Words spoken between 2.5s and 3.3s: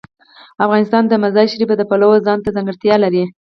ځانګړتیا لري.